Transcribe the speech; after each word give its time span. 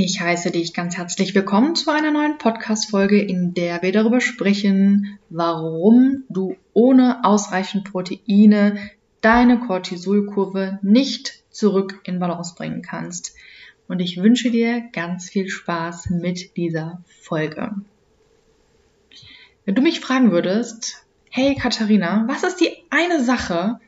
Ich 0.00 0.20
heiße 0.20 0.52
dich 0.52 0.74
ganz 0.74 0.96
herzlich 0.96 1.34
willkommen 1.34 1.74
zu 1.74 1.90
einer 1.90 2.12
neuen 2.12 2.38
Podcast-Folge, 2.38 3.20
in 3.20 3.52
der 3.52 3.82
wir 3.82 3.90
darüber 3.90 4.20
sprechen, 4.20 5.18
warum 5.28 6.22
du 6.28 6.54
ohne 6.72 7.24
ausreichend 7.24 7.90
Proteine 7.90 8.78
deine 9.22 9.58
Cortisolkurve 9.58 10.78
nicht 10.82 11.42
zurück 11.50 12.00
in 12.04 12.20
Balance 12.20 12.54
bringen 12.54 12.80
kannst. 12.80 13.34
Und 13.88 13.98
ich 13.98 14.22
wünsche 14.22 14.52
dir 14.52 14.84
ganz 14.92 15.30
viel 15.30 15.48
Spaß 15.48 16.10
mit 16.10 16.56
dieser 16.56 17.02
Folge. 17.04 17.74
Wenn 19.64 19.74
du 19.74 19.82
mich 19.82 19.98
fragen 19.98 20.30
würdest, 20.30 21.06
hey 21.28 21.56
Katharina, 21.56 22.24
was 22.28 22.44
ist 22.44 22.60
die 22.60 22.70
eine 22.90 23.24
Sache, 23.24 23.80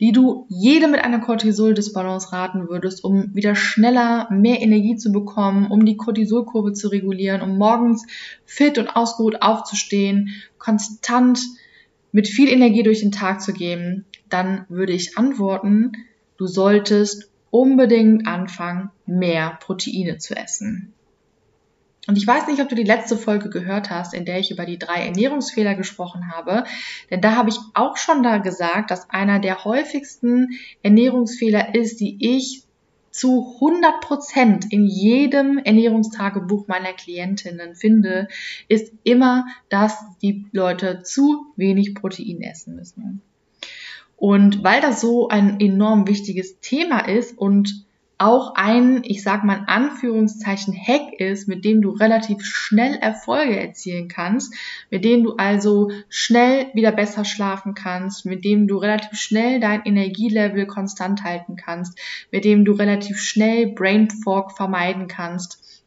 die 0.00 0.12
du 0.12 0.46
jedem 0.48 0.90
mit 0.90 1.00
einer 1.00 1.20
Cortisol-Disbalance 1.20 2.32
raten 2.32 2.68
würdest, 2.68 3.02
um 3.02 3.34
wieder 3.34 3.54
schneller 3.54 4.28
mehr 4.30 4.60
Energie 4.60 4.96
zu 4.96 5.10
bekommen, 5.10 5.70
um 5.70 5.86
die 5.86 5.96
Cortisolkurve 5.96 6.72
zu 6.74 6.88
regulieren, 6.88 7.40
um 7.40 7.56
morgens 7.56 8.06
fit 8.44 8.78
und 8.78 8.94
ausgeruht 8.94 9.40
aufzustehen, 9.40 10.34
konstant 10.58 11.40
mit 12.12 12.28
viel 12.28 12.48
Energie 12.48 12.82
durch 12.82 13.00
den 13.00 13.12
Tag 13.12 13.40
zu 13.40 13.52
gehen, 13.52 14.04
dann 14.28 14.66
würde 14.68 14.92
ich 14.92 15.16
antworten, 15.16 15.92
du 16.36 16.46
solltest 16.46 17.30
unbedingt 17.50 18.26
anfangen, 18.26 18.90
mehr 19.06 19.58
Proteine 19.60 20.18
zu 20.18 20.36
essen. 20.36 20.92
Und 22.06 22.16
ich 22.16 22.26
weiß 22.26 22.46
nicht, 22.46 22.60
ob 22.62 22.68
du 22.68 22.76
die 22.76 22.84
letzte 22.84 23.16
Folge 23.16 23.50
gehört 23.50 23.90
hast, 23.90 24.14
in 24.14 24.24
der 24.24 24.38
ich 24.38 24.50
über 24.50 24.64
die 24.64 24.78
drei 24.78 25.04
Ernährungsfehler 25.06 25.74
gesprochen 25.74 26.30
habe. 26.30 26.64
Denn 27.10 27.20
da 27.20 27.34
habe 27.34 27.48
ich 27.48 27.58
auch 27.74 27.96
schon 27.96 28.22
da 28.22 28.38
gesagt, 28.38 28.90
dass 28.90 29.10
einer 29.10 29.40
der 29.40 29.64
häufigsten 29.64 30.50
Ernährungsfehler 30.82 31.74
ist, 31.74 32.00
die 32.00 32.16
ich 32.20 32.62
zu 33.10 33.54
100 33.54 34.02
Prozent 34.02 34.72
in 34.72 34.86
jedem 34.86 35.58
Ernährungstagebuch 35.58 36.68
meiner 36.68 36.92
Klientinnen 36.92 37.74
finde, 37.74 38.28
ist 38.68 38.92
immer, 39.04 39.46
dass 39.70 39.98
die 40.20 40.44
Leute 40.52 41.02
zu 41.02 41.46
wenig 41.56 41.94
Protein 41.94 42.42
essen 42.42 42.76
müssen. 42.76 43.22
Und 44.16 44.62
weil 44.62 44.80
das 44.82 45.00
so 45.00 45.28
ein 45.28 45.60
enorm 45.60 46.06
wichtiges 46.06 46.60
Thema 46.60 47.00
ist 47.00 47.36
und 47.38 47.85
auch 48.18 48.54
ein, 48.54 49.02
ich 49.04 49.22
sag 49.22 49.44
mal 49.44 49.64
Anführungszeichen, 49.66 50.74
Hack 50.74 51.12
ist, 51.18 51.48
mit 51.48 51.64
dem 51.66 51.82
du 51.82 51.90
relativ 51.90 52.44
schnell 52.44 52.94
Erfolge 52.94 53.60
erzielen 53.60 54.08
kannst, 54.08 54.54
mit 54.90 55.04
dem 55.04 55.22
du 55.22 55.34
also 55.36 55.90
schnell 56.08 56.68
wieder 56.72 56.92
besser 56.92 57.26
schlafen 57.26 57.74
kannst, 57.74 58.24
mit 58.24 58.44
dem 58.44 58.68
du 58.68 58.78
relativ 58.78 59.18
schnell 59.18 59.60
dein 59.60 59.84
Energielevel 59.84 60.66
konstant 60.66 61.24
halten 61.24 61.56
kannst, 61.56 61.98
mit 62.32 62.44
dem 62.44 62.64
du 62.64 62.72
relativ 62.72 63.20
schnell 63.20 63.72
Brain 63.72 64.08
Fog 64.10 64.52
vermeiden 64.52 65.08
kannst. 65.08 65.82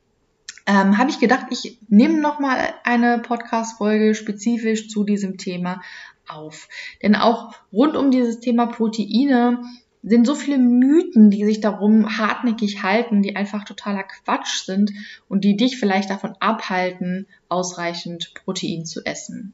Ähm, 0.68 1.00
habe 1.00 1.10
ich 1.10 1.20
gedacht, 1.20 1.48
ich 1.50 1.80
nehme 1.88 2.22
nochmal 2.22 2.76
eine 2.84 3.18
Podcast-Folge 3.20 4.14
spezifisch 4.14 4.88
zu 4.88 5.04
diesem 5.04 5.40
Thema 5.40 5.82
auf. 6.28 6.68
Denn 7.02 7.16
auch 7.16 7.56
rund 7.74 7.98
um 7.98 8.12
dieses 8.12 8.40
Thema 8.40 8.68
Proteine 8.68 9.64
sind 10.02 10.26
so 10.26 10.36
viele 10.36 10.58
Mythen, 10.58 11.30
die 11.30 11.46
sich 11.46 11.60
darum 11.60 12.18
hartnäckig 12.18 12.84
halten, 12.84 13.22
die 13.22 13.36
einfach 13.36 13.66
totaler 13.66 14.04
Quatsch 14.04 14.64
sind 14.64 14.92
und 15.28 15.44
die 15.44 15.58
dich 15.58 15.78
vielleicht 15.78 16.10
davon 16.10 16.34
abhalten, 16.40 17.28
ausreichend 17.50 18.34
Protein 18.34 18.86
zu 18.86 19.06
essen. 19.06 19.54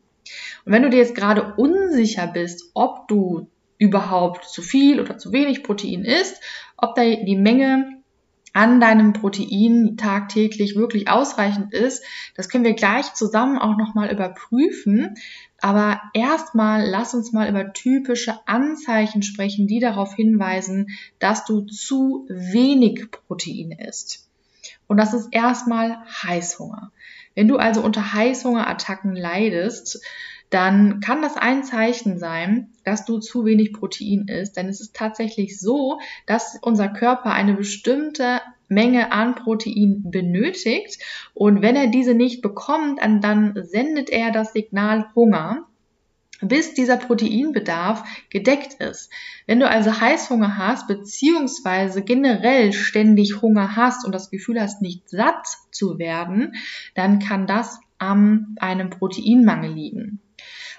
Und 0.66 0.72
wenn 0.72 0.84
du 0.84 0.90
dir 0.90 0.98
jetzt 0.98 1.16
gerade 1.16 1.54
unsicher 1.56 2.28
bist, 2.28 2.72
ob 2.74 3.08
du 3.08 3.48
überhaupt 3.78 4.46
zu 4.46 4.62
viel 4.62 5.00
oder 5.00 5.18
zu 5.18 5.32
wenig 5.34 5.64
Protein 5.64 6.06
isst, 6.06 6.42
ob 6.78 6.96
da 6.96 7.04
die 7.04 7.36
Menge 7.36 7.95
an 8.56 8.80
deinem 8.80 9.12
Protein 9.12 9.98
tagtäglich 9.98 10.78
wirklich 10.78 11.10
ausreichend 11.10 11.74
ist, 11.74 12.04
das 12.36 12.48
können 12.48 12.64
wir 12.64 12.74
gleich 12.74 13.14
zusammen 13.14 13.60
auch 13.60 13.78
nochmal 13.78 14.10
überprüfen. 14.12 15.16
Aber 15.60 16.02
erstmal 16.14 16.88
lass 16.88 17.14
uns 17.14 17.34
mal 17.34 17.50
über 17.50 17.74
typische 17.74 18.40
Anzeichen 18.48 19.24
sprechen, 19.24 19.68
die 19.68 19.82
darauf 19.82 20.16
hinweisen, 20.16 20.88
dass 21.20 21.44
du 21.44 21.66
zu 21.66 22.26
wenig 22.30 23.12
Protein 23.12 23.72
isst. 23.72 24.30
Und 24.88 24.98
das 24.98 25.14
ist 25.14 25.28
erstmal 25.32 25.98
Heißhunger. 26.24 26.94
Wenn 27.34 27.50
du 27.50 27.58
also 27.58 27.82
unter 27.82 28.14
Heißhungerattacken 28.14 29.18
leidest, 29.18 30.00
dann 30.50 31.00
kann 31.00 31.22
das 31.22 31.38
ein 31.38 31.64
Zeichen 31.64 32.20
sein, 32.20 32.70
dass 32.84 33.06
du 33.06 33.20
zu 33.20 33.46
wenig 33.46 33.74
Protein 33.74 34.28
isst. 34.28 34.58
Denn 34.58 34.68
es 34.70 34.80
ist 34.80 34.96
tatsächlich 34.96 35.60
so, 35.60 36.00
dass 36.28 36.58
unser 36.62 36.88
Körper 36.88 37.32
eine 37.32 37.56
bestimmte 37.56 38.42
Menge 38.68 39.12
an 39.12 39.36
Protein 39.36 40.04
benötigt. 40.06 41.00
Und 41.34 41.62
wenn 41.62 41.76
er 41.76 41.88
diese 41.88 42.14
nicht 42.14 42.42
bekommt, 42.42 43.00
dann 43.02 43.54
sendet 43.64 44.10
er 44.10 44.32
das 44.32 44.54
Signal 44.54 45.08
Hunger 45.16 45.68
bis 46.42 46.74
dieser 46.74 46.98
Proteinbedarf 46.98 48.04
gedeckt 48.30 48.76
ist. 48.76 49.10
Wenn 49.48 49.60
du 49.60 49.70
also 49.70 50.00
Heißhunger 50.00 50.58
hast, 50.58 50.88
beziehungsweise 50.88 52.02
generell 52.02 52.74
ständig 52.74 53.42
Hunger 53.42 53.76
hast 53.76 54.06
und 54.06 54.14
das 54.14 54.30
Gefühl 54.30 54.60
hast, 54.60 54.82
nicht 54.82 55.10
satt 55.10 55.48
zu 55.72 55.98
werden, 55.98 56.56
dann 56.94 57.20
kann 57.20 57.48
das 57.48 57.80
an 57.98 58.56
einem 58.60 58.90
Proteinmangel 58.90 59.72
liegen. 59.72 60.20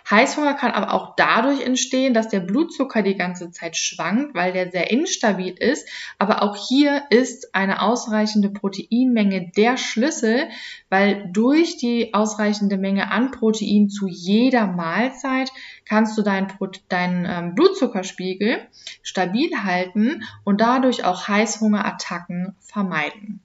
Heißhunger 0.08 0.54
kann 0.54 0.70
aber 0.70 0.94
auch 0.94 1.16
dadurch 1.16 1.60
entstehen, 1.62 2.14
dass 2.14 2.28
der 2.28 2.38
Blutzucker 2.38 3.02
die 3.02 3.16
ganze 3.16 3.50
Zeit 3.50 3.76
schwankt, 3.76 4.34
weil 4.36 4.52
der 4.52 4.70
sehr 4.70 4.90
instabil 4.90 5.52
ist. 5.52 5.88
Aber 6.18 6.42
auch 6.42 6.56
hier 6.56 7.02
ist 7.10 7.54
eine 7.54 7.82
ausreichende 7.82 8.50
Proteinmenge 8.50 9.50
der 9.56 9.76
Schlüssel, 9.76 10.48
weil 10.90 11.28
durch 11.32 11.76
die 11.76 12.14
ausreichende 12.14 12.76
Menge 12.76 13.10
an 13.10 13.32
Protein 13.32 13.88
zu 13.88 14.06
jeder 14.06 14.68
Mahlzeit 14.68 15.50
kannst 15.84 16.16
du 16.16 16.22
deinen, 16.22 16.52
deinen 16.88 17.26
ähm, 17.28 17.54
Blutzuckerspiegel 17.56 18.60
stabil 19.02 19.50
halten 19.64 20.22
und 20.44 20.60
dadurch 20.60 21.04
auch 21.04 21.26
Heißhungerattacken 21.26 22.54
vermeiden. 22.60 23.40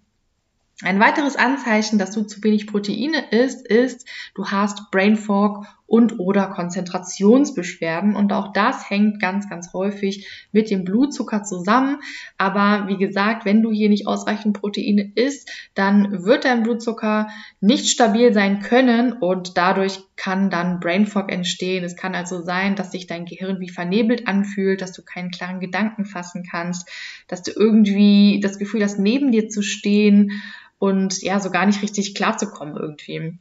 Ein 0.83 0.99
weiteres 0.99 1.35
Anzeichen, 1.35 1.99
dass 1.99 2.11
du 2.11 2.23
zu 2.23 2.43
wenig 2.43 2.65
Proteine 2.65 3.29
isst, 3.29 3.67
ist, 3.67 4.07
du 4.33 4.47
hast 4.47 4.89
Brain 4.89 5.15
Fog 5.15 5.67
und 5.91 6.19
oder 6.19 6.47
Konzentrationsbeschwerden 6.47 8.15
und 8.15 8.31
auch 8.31 8.53
das 8.53 8.89
hängt 8.89 9.19
ganz, 9.19 9.49
ganz 9.49 9.73
häufig 9.73 10.25
mit 10.53 10.71
dem 10.71 10.85
Blutzucker 10.85 11.43
zusammen. 11.43 11.99
Aber 12.37 12.87
wie 12.87 12.95
gesagt, 12.95 13.43
wenn 13.43 13.61
du 13.61 13.71
hier 13.71 13.89
nicht 13.89 14.07
ausreichend 14.07 14.57
Proteine 14.57 15.11
isst, 15.15 15.51
dann 15.73 16.23
wird 16.23 16.45
dein 16.45 16.63
Blutzucker 16.63 17.27
nicht 17.59 17.89
stabil 17.89 18.33
sein 18.33 18.61
können 18.61 19.11
und 19.11 19.57
dadurch 19.57 19.99
kann 20.15 20.49
dann 20.49 20.79
Brain 20.79 21.07
Fog 21.07 21.29
entstehen. 21.29 21.83
Es 21.83 21.97
kann 21.97 22.15
also 22.15 22.41
sein, 22.41 22.75
dass 22.77 22.93
sich 22.93 23.05
dein 23.05 23.25
Gehirn 23.25 23.59
wie 23.59 23.67
vernebelt 23.67 24.29
anfühlt, 24.29 24.81
dass 24.81 24.93
du 24.93 25.01
keinen 25.03 25.29
klaren 25.29 25.59
Gedanken 25.59 26.05
fassen 26.05 26.45
kannst, 26.49 26.89
dass 27.27 27.43
du 27.43 27.51
irgendwie 27.51 28.39
das 28.41 28.59
Gefühl 28.59 28.81
hast, 28.81 28.97
neben 28.97 29.33
dir 29.33 29.49
zu 29.49 29.61
stehen 29.61 30.41
und 30.79 31.21
ja, 31.21 31.41
so 31.41 31.51
gar 31.51 31.65
nicht 31.65 31.81
richtig 31.81 32.15
klarzukommen 32.15 32.77
irgendwie. 32.77 33.37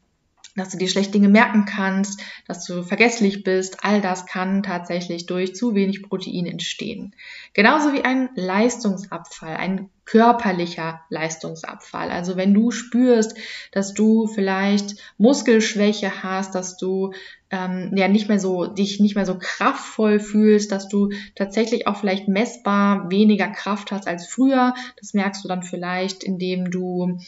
Dass 0.61 0.69
du 0.69 0.77
dir 0.77 0.89
schlecht 0.89 1.15
Dinge 1.15 1.31
merken 1.31 1.65
kannst, 1.65 2.21
dass 2.47 2.67
du 2.67 2.83
vergesslich 2.83 3.45
bist, 3.45 3.79
all 3.83 4.03
das 4.03 4.27
kann 4.27 4.63
tatsächlich 4.63 5.25
durch 5.25 5.55
zu 5.55 5.75
wenig 5.75 6.03
Protein 6.03 6.45
entstehen. 6.45 7.15
Genauso 7.55 7.95
wie 7.95 8.05
ein 8.05 8.29
Leistungsabfall, 8.35 9.57
ein 9.57 9.89
körperlicher 10.05 11.01
Leistungsabfall. 11.09 12.11
Also 12.11 12.37
wenn 12.37 12.53
du 12.53 12.73
spürst, 12.73 13.39
dass 13.73 13.95
du 13.95 14.27
vielleicht 14.27 14.97
Muskelschwäche 15.17 16.23
hast, 16.23 16.55
dass 16.55 16.77
du 16.77 17.15
ähm, 17.51 17.93
ja 17.97 18.09
nicht 18.09 18.29
mehr 18.29 18.39
so 18.39 18.67
dich 18.67 19.01
nicht 19.01 19.15
mehr 19.15 19.25
so 19.25 19.39
kraftvoll 19.39 20.21
fühlst, 20.21 20.73
dass 20.73 20.89
du 20.89 21.09
tatsächlich 21.37 21.87
auch 21.87 21.97
vielleicht 21.97 22.29
messbar 22.29 23.11
weniger 23.11 23.49
Kraft 23.49 23.93
hast 23.93 24.07
als 24.07 24.27
früher. 24.27 24.75
Das 24.99 25.15
merkst 25.15 25.43
du 25.43 25.49
dann 25.49 25.63
vielleicht, 25.63 26.23
indem 26.23 26.71
du 26.71 27.19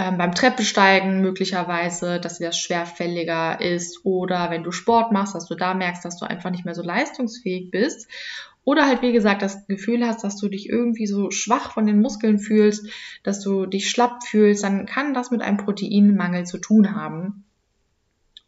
ähm, 0.00 0.16
beim 0.16 0.34
Treppensteigen 0.34 1.20
möglicherweise, 1.20 2.20
dass 2.20 2.38
dir 2.38 2.46
das 2.46 2.58
schwerfälliger 2.58 3.60
ist 3.60 4.06
oder 4.06 4.50
wenn 4.50 4.62
du 4.62 4.72
Sport 4.72 5.12
machst, 5.12 5.34
dass 5.34 5.46
du 5.46 5.54
da 5.54 5.74
merkst, 5.74 6.06
dass 6.06 6.16
du 6.16 6.24
einfach 6.24 6.50
nicht 6.50 6.64
mehr 6.64 6.74
so 6.74 6.82
leistungsfähig 6.82 7.70
bist. 7.70 8.08
Oder 8.64 8.86
halt, 8.86 9.02
wie 9.02 9.12
gesagt, 9.12 9.42
das 9.42 9.66
Gefühl 9.66 10.06
hast, 10.06 10.24
dass 10.24 10.38
du 10.38 10.48
dich 10.48 10.70
irgendwie 10.70 11.06
so 11.06 11.30
schwach 11.30 11.72
von 11.72 11.86
den 11.86 12.00
Muskeln 12.00 12.38
fühlst, 12.38 12.88
dass 13.24 13.42
du 13.42 13.66
dich 13.66 13.90
schlapp 13.90 14.24
fühlst, 14.24 14.64
dann 14.64 14.86
kann 14.86 15.12
das 15.12 15.30
mit 15.30 15.42
einem 15.42 15.58
Proteinmangel 15.58 16.44
zu 16.44 16.56
tun 16.56 16.94
haben. 16.94 17.44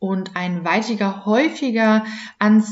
Und 0.03 0.35
ein 0.35 0.65
weitiger, 0.65 1.27
häufiger, 1.27 2.05
ein 2.41 2.65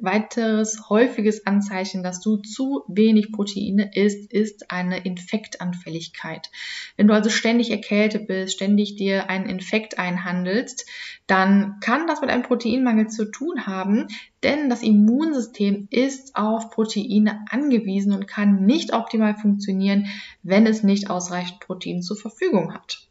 weiteres 0.00 0.88
häufiges 0.88 1.46
Anzeichen, 1.46 2.02
dass 2.02 2.22
du 2.22 2.38
zu 2.38 2.82
wenig 2.88 3.30
Proteine 3.30 3.90
isst, 3.94 4.32
ist 4.32 4.70
eine 4.70 5.04
Infektanfälligkeit. 5.04 6.50
Wenn 6.96 7.06
du 7.06 7.12
also 7.12 7.28
ständig 7.28 7.70
erkältet 7.70 8.26
bist, 8.26 8.54
ständig 8.54 8.96
dir 8.96 9.28
einen 9.28 9.50
Infekt 9.50 9.98
einhandelst, 9.98 10.86
dann 11.26 11.78
kann 11.80 12.06
das 12.06 12.22
mit 12.22 12.30
einem 12.30 12.44
Proteinmangel 12.44 13.08
zu 13.08 13.30
tun 13.30 13.66
haben, 13.66 14.06
denn 14.42 14.70
das 14.70 14.82
Immunsystem 14.82 15.88
ist 15.90 16.36
auf 16.36 16.70
Proteine 16.70 17.44
angewiesen 17.50 18.14
und 18.14 18.26
kann 18.26 18.64
nicht 18.64 18.94
optimal 18.94 19.36
funktionieren, 19.36 20.06
wenn 20.42 20.66
es 20.66 20.82
nicht 20.82 21.10
ausreichend 21.10 21.60
Protein 21.60 22.00
zur 22.00 22.16
Verfügung 22.16 22.72
hat. 22.72 23.07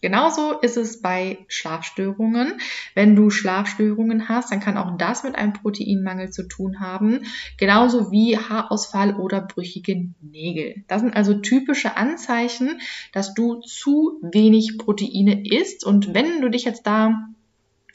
Genauso 0.00 0.58
ist 0.60 0.76
es 0.76 1.02
bei 1.02 1.38
Schlafstörungen. 1.48 2.54
Wenn 2.94 3.14
du 3.16 3.30
Schlafstörungen 3.30 4.28
hast, 4.28 4.50
dann 4.50 4.60
kann 4.60 4.78
auch 4.78 4.96
das 4.96 5.24
mit 5.24 5.36
einem 5.36 5.52
Proteinmangel 5.52 6.30
zu 6.30 6.48
tun 6.48 6.80
haben. 6.80 7.26
Genauso 7.58 8.10
wie 8.10 8.38
Haarausfall 8.38 9.16
oder 9.16 9.40
brüchige 9.40 10.08
Nägel. 10.20 10.84
Das 10.88 11.02
sind 11.02 11.14
also 11.14 11.34
typische 11.34 11.96
Anzeichen, 11.96 12.80
dass 13.12 13.34
du 13.34 13.60
zu 13.60 14.18
wenig 14.22 14.78
Proteine 14.78 15.46
isst. 15.46 15.84
Und 15.84 16.14
wenn 16.14 16.40
du 16.40 16.48
dich 16.48 16.64
jetzt 16.64 16.86
da 16.86 17.28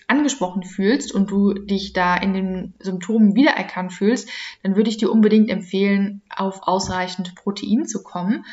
angesprochen 0.08 0.63
fühlst 0.63 1.13
und 1.13 1.31
du 1.31 1.54
dich 1.54 1.94
da 1.94 2.16
in 2.16 2.34
den 2.34 2.74
Symptomen 2.80 3.36
wiedererkannt 3.36 3.94
fühlst, 3.94 4.30
dann 4.63 4.75
würde 4.75 4.90
ich 4.90 4.98
dir 4.98 5.12
unbedingt 5.12 5.50
empfehlen, 5.50 6.22
auf 6.30 6.68
ausreichend 6.68 7.36
Protein 7.36 7.86
zu 7.86 8.04
kommen. 8.04 8.46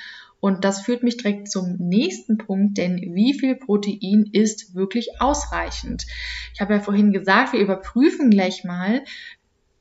Und 0.42 0.64
das 0.64 0.80
führt 0.80 1.04
mich 1.04 1.18
direkt 1.18 1.48
zum 1.48 1.76
nächsten 1.78 2.36
Punkt, 2.36 2.76
denn 2.76 2.96
wie 3.14 3.32
viel 3.32 3.54
Protein 3.54 4.28
ist 4.32 4.74
wirklich 4.74 5.20
ausreichend? 5.20 6.04
Ich 6.52 6.60
habe 6.60 6.74
ja 6.74 6.80
vorhin 6.80 7.12
gesagt, 7.12 7.52
wir 7.52 7.60
überprüfen 7.60 8.28
gleich 8.28 8.64
mal, 8.64 9.04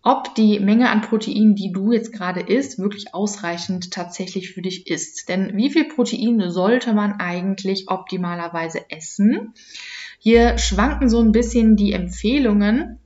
ob 0.03 0.35
die 0.35 0.59
Menge 0.59 0.91
an 0.91 1.01
Protein, 1.01 1.55
die 1.55 1.71
du 1.71 1.91
jetzt 1.91 2.13
gerade 2.13 2.41
isst, 2.41 2.77
wirklich 2.77 3.15
ausreichend 3.15 3.89
tatsächlich 3.89 4.53
für 4.53 4.61
dich 4.61 4.85
ist. 4.85 5.29
Denn 5.29 5.57
wie 5.57 5.71
viel 5.71 5.85
Protein 5.85 6.51
sollte 6.51 6.93
man 6.93 7.13
eigentlich 7.13 7.85
optimalerweise 7.87 8.85
essen? 8.91 9.55
Hier 10.19 10.59
schwanken 10.59 11.09
so 11.09 11.21
ein 11.21 11.31
bisschen 11.31 11.75
die 11.75 11.93
Empfehlungen. 11.93 12.99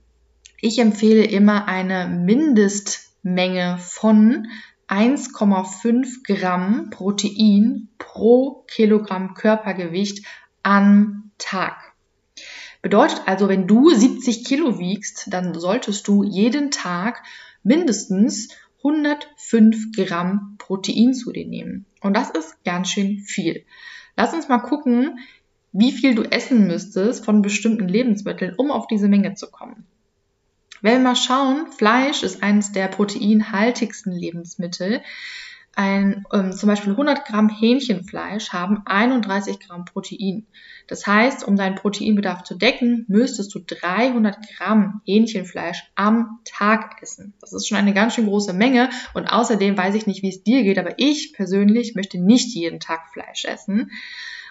Ich 0.60 0.78
empfehle 0.78 1.24
immer 1.24 1.68
eine 1.68 2.06
Mindestmenge 2.06 3.78
von 3.78 4.48
1,5 4.88 6.22
Gramm 6.24 6.90
Protein 6.90 7.88
pro 7.98 8.64
Kilogramm 8.68 9.34
Körpergewicht 9.34 10.24
am 10.62 11.30
Tag. 11.38 11.76
Bedeutet 12.82 13.22
also, 13.26 13.48
wenn 13.48 13.66
du 13.66 13.90
70 13.90 14.44
Kilo 14.44 14.78
wiegst, 14.78 15.32
dann 15.32 15.54
solltest 15.54 16.06
du 16.06 16.22
jeden 16.22 16.70
Tag 16.70 17.22
mindestens 17.64 18.48
105 18.78 19.92
Gramm 19.96 20.54
Protein 20.58 21.14
zu 21.14 21.32
dir 21.32 21.46
nehmen. 21.46 21.86
Und 22.00 22.16
das 22.16 22.30
ist 22.30 22.62
ganz 22.64 22.88
schön 22.88 23.18
viel. 23.18 23.64
Lass 24.16 24.32
uns 24.32 24.48
mal 24.48 24.58
gucken, 24.58 25.18
wie 25.72 25.90
viel 25.90 26.14
du 26.14 26.22
essen 26.22 26.68
müsstest 26.68 27.24
von 27.24 27.42
bestimmten 27.42 27.88
Lebensmitteln, 27.88 28.54
um 28.56 28.70
auf 28.70 28.86
diese 28.86 29.08
Menge 29.08 29.34
zu 29.34 29.50
kommen. 29.50 29.84
Wenn 30.82 30.94
wir 30.94 31.00
mal 31.00 31.16
schauen, 31.16 31.72
Fleisch 31.72 32.22
ist 32.22 32.42
eines 32.42 32.72
der 32.72 32.88
proteinhaltigsten 32.88 34.12
Lebensmittel. 34.12 35.02
Ein, 35.78 36.24
ähm, 36.32 36.52
zum 36.52 36.70
Beispiel 36.70 36.92
100 36.92 37.26
Gramm 37.26 37.50
Hähnchenfleisch 37.50 38.50
haben 38.50 38.80
31 38.86 39.60
Gramm 39.60 39.84
Protein. 39.84 40.46
Das 40.86 41.06
heißt, 41.06 41.46
um 41.46 41.56
deinen 41.56 41.74
Proteinbedarf 41.74 42.44
zu 42.44 42.54
decken, 42.54 43.04
müsstest 43.08 43.54
du 43.54 43.58
300 43.58 44.38
Gramm 44.56 45.02
Hähnchenfleisch 45.04 45.84
am 45.94 46.40
Tag 46.46 47.02
essen. 47.02 47.34
Das 47.42 47.52
ist 47.52 47.68
schon 47.68 47.76
eine 47.76 47.92
ganz 47.92 48.14
schön 48.14 48.24
große 48.24 48.54
Menge 48.54 48.88
und 49.12 49.26
außerdem 49.26 49.76
weiß 49.76 49.96
ich 49.96 50.06
nicht, 50.06 50.22
wie 50.22 50.30
es 50.30 50.42
dir 50.42 50.62
geht, 50.62 50.78
aber 50.78 50.94
ich 50.96 51.34
persönlich 51.34 51.94
möchte 51.94 52.18
nicht 52.18 52.54
jeden 52.54 52.80
Tag 52.80 53.12
Fleisch 53.12 53.44
essen. 53.44 53.90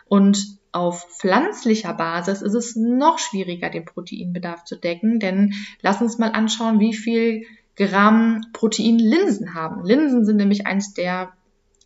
Und 0.05 0.57
auf 0.71 1.07
pflanzlicher 1.19 1.93
Basis 1.93 2.41
ist 2.41 2.53
es 2.53 2.75
noch 2.75 3.17
schwieriger, 3.17 3.69
den 3.69 3.85
Proteinbedarf 3.85 4.65
zu 4.65 4.75
decken, 4.75 5.19
denn 5.19 5.53
lass 5.81 6.01
uns 6.01 6.17
mal 6.17 6.31
anschauen, 6.31 6.79
wie 6.79 6.93
viel 6.93 7.45
Gramm 7.75 8.41
Protein 8.53 8.99
Linsen 8.99 9.53
haben. 9.53 9.85
Linsen 9.85 10.25
sind 10.25 10.37
nämlich 10.37 10.67
eins 10.67 10.93
der 10.93 11.33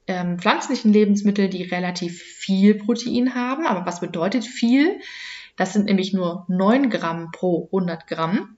ähm, 0.07 0.39
pflanzlichen 0.39 0.91
Lebensmittel, 0.91 1.49
die 1.49 1.63
relativ 1.63 2.21
viel 2.21 2.75
Protein 2.75 3.35
haben. 3.35 3.65
Aber 3.65 3.85
was 3.85 3.99
bedeutet 3.99 4.43
viel? 4.43 4.99
Das 5.55 5.73
sind 5.73 5.85
nämlich 5.85 6.13
nur 6.13 6.45
9 6.47 6.89
Gramm 6.89 7.31
pro 7.31 7.65
100 7.65 8.07
Gramm. 8.07 8.57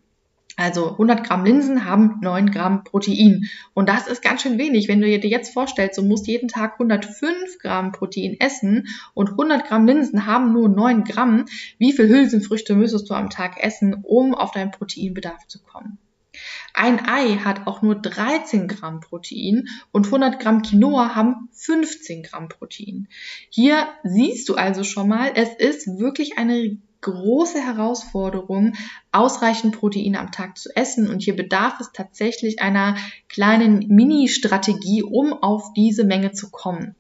Also 0.57 0.91
100 0.91 1.23
Gramm 1.25 1.45
Linsen 1.45 1.85
haben 1.85 2.19
9 2.21 2.51
Gramm 2.51 2.83
Protein. 2.83 3.49
Und 3.73 3.87
das 3.87 4.07
ist 4.07 4.21
ganz 4.21 4.41
schön 4.41 4.57
wenig. 4.57 4.87
Wenn 4.87 5.01
du 5.01 5.07
dir 5.07 5.29
jetzt 5.29 5.53
vorstellst, 5.53 5.97
du 5.97 6.03
musst 6.03 6.27
jeden 6.27 6.49
Tag 6.49 6.73
105 6.73 7.59
Gramm 7.59 7.91
Protein 7.91 8.37
essen 8.39 8.87
und 9.13 9.31
100 9.31 9.67
Gramm 9.67 9.85
Linsen 9.85 10.25
haben 10.25 10.51
nur 10.53 10.69
9 10.69 11.03
Gramm, 11.03 11.45
wie 11.77 11.93
viel 11.93 12.09
Hülsenfrüchte 12.09 12.75
müsstest 12.75 13.09
du 13.09 13.13
am 13.13 13.29
Tag 13.29 13.63
essen, 13.63 14.03
um 14.03 14.35
auf 14.35 14.51
deinen 14.51 14.71
Proteinbedarf 14.71 15.47
zu 15.47 15.61
kommen? 15.63 15.97
Ein 16.73 17.05
Ei 17.07 17.37
hat 17.37 17.67
auch 17.67 17.81
nur 17.81 17.95
13 17.95 18.67
Gramm 18.67 19.01
Protein 19.01 19.67
und 19.91 20.05
100 20.05 20.39
Gramm 20.39 20.61
Quinoa 20.61 21.15
haben 21.15 21.49
15 21.51 22.23
Gramm 22.23 22.47
Protein. 22.47 23.07
Hier 23.49 23.87
siehst 24.03 24.47
du 24.47 24.55
also 24.55 24.83
schon 24.83 25.09
mal, 25.09 25.31
es 25.35 25.49
ist 25.55 25.99
wirklich 25.99 26.37
eine 26.37 26.77
große 27.01 27.59
Herausforderung, 27.59 28.73
ausreichend 29.11 29.77
Protein 29.77 30.15
am 30.15 30.31
Tag 30.31 30.57
zu 30.57 30.69
essen. 30.75 31.09
Und 31.09 31.21
hier 31.21 31.35
bedarf 31.35 31.79
es 31.79 31.91
tatsächlich 31.91 32.61
einer 32.61 32.95
kleinen 33.27 33.87
Mini-Strategie, 33.87 35.03
um 35.03 35.33
auf 35.33 35.73
diese 35.73 36.03
Menge 36.03 36.31
zu 36.31 36.51
kommen. 36.51 36.95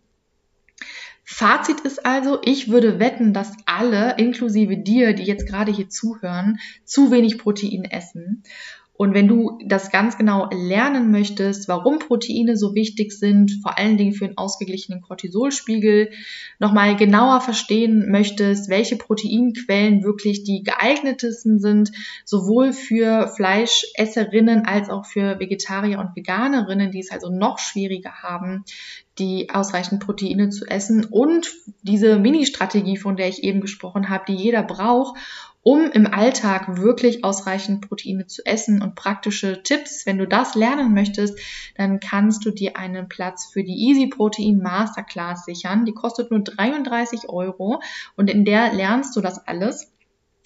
Fazit 1.23 1.79
ist 1.81 2.05
also, 2.05 2.39
ich 2.43 2.69
würde 2.69 2.99
wetten, 2.99 3.33
dass 3.33 3.55
alle, 3.65 4.17
inklusive 4.17 4.77
dir, 4.77 5.13
die 5.13 5.23
jetzt 5.23 5.47
gerade 5.47 5.71
hier 5.71 5.87
zuhören, 5.87 6.59
zu 6.83 7.09
wenig 7.09 7.37
Protein 7.37 7.85
essen. 7.85 8.43
Und 8.93 9.15
wenn 9.15 9.27
du 9.27 9.57
das 9.65 9.89
ganz 9.89 10.17
genau 10.17 10.47
lernen 10.51 11.09
möchtest, 11.09 11.67
warum 11.67 11.97
Proteine 11.97 12.55
so 12.55 12.75
wichtig 12.75 13.13
sind, 13.13 13.51
vor 13.63 13.77
allen 13.79 13.97
Dingen 13.97 14.13
für 14.13 14.25
einen 14.25 14.37
ausgeglichenen 14.37 15.01
Cortisolspiegel, 15.01 16.11
nochmal 16.59 16.95
genauer 16.95 17.41
verstehen 17.41 18.11
möchtest, 18.11 18.69
welche 18.69 18.97
Proteinquellen 18.97 20.03
wirklich 20.03 20.43
die 20.43 20.61
geeignetesten 20.61 21.59
sind, 21.59 21.91
sowohl 22.25 22.73
für 22.73 23.29
Fleischesserinnen 23.35 24.65
als 24.65 24.89
auch 24.89 25.05
für 25.05 25.39
Vegetarier 25.39 25.97
und 25.97 26.15
Veganerinnen, 26.15 26.91
die 26.91 26.99
es 26.99 27.11
also 27.11 27.29
noch 27.29 27.57
schwieriger 27.57 28.21
haben, 28.21 28.65
die 29.17 29.49
ausreichend 29.49 30.03
Proteine 30.03 30.49
zu 30.49 30.65
essen 30.65 31.05
und 31.05 31.53
diese 31.81 32.19
Mini-Strategie, 32.19 32.97
von 32.97 33.17
der 33.17 33.29
ich 33.29 33.43
eben 33.43 33.61
gesprochen 33.61 34.09
habe, 34.09 34.25
die 34.27 34.35
jeder 34.35 34.63
braucht, 34.63 35.17
um 35.63 35.91
im 35.91 36.07
Alltag 36.07 36.77
wirklich 36.77 37.23
ausreichend 37.23 37.87
Proteine 37.87 38.25
zu 38.25 38.45
essen 38.45 38.81
und 38.81 38.95
praktische 38.95 39.61
Tipps. 39.63 40.05
Wenn 40.05 40.17
du 40.17 40.27
das 40.27 40.55
lernen 40.55 40.93
möchtest, 40.93 41.37
dann 41.75 41.99
kannst 41.99 42.45
du 42.45 42.51
dir 42.51 42.77
einen 42.77 43.07
Platz 43.07 43.49
für 43.51 43.63
die 43.63 43.89
Easy 43.89 44.07
Protein 44.07 44.57
Masterclass 44.57 45.45
sichern. 45.45 45.85
Die 45.85 45.93
kostet 45.93 46.31
nur 46.31 46.41
33 46.41 47.29
Euro 47.29 47.81
und 48.15 48.29
in 48.29 48.45
der 48.45 48.73
lernst 48.73 49.15
du 49.15 49.21
das 49.21 49.47
alles. 49.47 49.91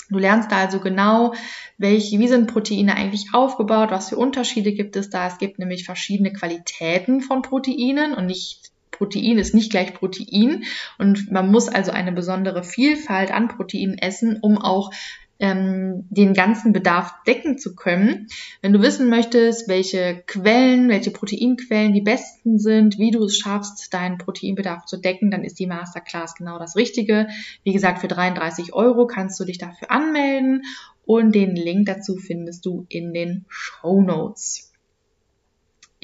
Du 0.09 0.19
lernst 0.19 0.51
da 0.51 0.57
also 0.57 0.79
genau, 0.79 1.33
welche, 1.77 2.19
wie 2.19 2.27
sind 2.27 2.51
Proteine 2.51 2.95
eigentlich 2.95 3.33
aufgebaut, 3.33 3.89
was 3.89 4.09
für 4.09 4.17
Unterschiede 4.17 4.73
gibt 4.73 4.95
es 4.95 5.09
da. 5.09 5.27
Es 5.27 5.39
gibt 5.39 5.57
nämlich 5.57 5.85
verschiedene 5.85 6.31
Qualitäten 6.31 7.21
von 7.21 7.41
Proteinen 7.41 8.13
und 8.13 8.27
nicht 8.27 8.74
Protein 8.97 9.37
ist 9.37 9.53
nicht 9.53 9.71
gleich 9.71 9.93
Protein 9.93 10.63
und 10.97 11.31
man 11.31 11.51
muss 11.51 11.67
also 11.67 11.91
eine 11.91 12.11
besondere 12.11 12.63
Vielfalt 12.63 13.31
an 13.31 13.47
Proteinen 13.47 13.97
essen, 13.97 14.39
um 14.41 14.57
auch 14.57 14.91
ähm, 15.39 16.05
den 16.09 16.33
ganzen 16.33 16.71
Bedarf 16.71 17.13
decken 17.27 17.57
zu 17.57 17.75
können. 17.75 18.27
Wenn 18.61 18.71
du 18.71 18.81
wissen 18.81 19.09
möchtest, 19.09 19.67
welche 19.67 20.23
Quellen, 20.25 20.87
welche 20.87 21.11
Proteinquellen 21.11 21.93
die 21.93 22.01
besten 22.01 22.57
sind, 22.57 22.97
wie 22.97 23.11
du 23.11 23.23
es 23.25 23.37
schaffst, 23.37 23.93
deinen 23.93 24.17
Proteinbedarf 24.17 24.85
zu 24.85 24.97
decken, 24.97 25.31
dann 25.31 25.43
ist 25.43 25.59
die 25.59 25.67
Masterclass 25.67 26.35
genau 26.35 26.57
das 26.57 26.75
Richtige. 26.75 27.27
Wie 27.63 27.73
gesagt, 27.73 27.99
für 27.99 28.07
33 28.07 28.73
Euro 28.73 29.07
kannst 29.07 29.39
du 29.39 29.43
dich 29.43 29.57
dafür 29.57 29.91
anmelden 29.91 30.63
und 31.05 31.35
den 31.35 31.55
Link 31.55 31.85
dazu 31.87 32.15
findest 32.15 32.65
du 32.65 32.85
in 32.89 33.13
den 33.13 33.45
Show 33.49 34.01
Notes. 34.01 34.71